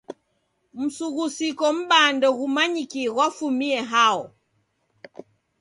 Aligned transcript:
Msughusiko 0.79 1.65
m'baa 1.77 2.09
ndoghumanyikie 2.15 3.07
ghwafumie 3.13 3.79
hao. 3.91 4.23